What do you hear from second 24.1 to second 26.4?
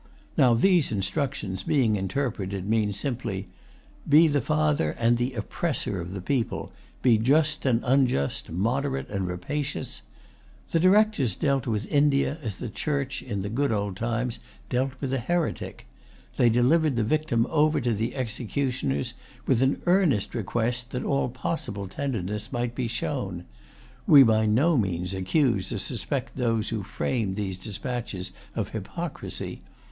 by no means accuse or suspect